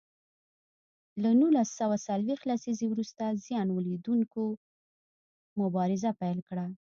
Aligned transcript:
له 1.21 1.29
نولس 1.39 1.69
سوه 1.79 1.95
څلویښت 2.07 2.43
لسیزې 2.51 2.85
وروسته 2.89 3.23
زیان 3.45 3.67
ولیدوونکو 3.71 4.41
مبارزه 5.59 6.11
پیل 6.21 6.39
کړه. 6.49 6.65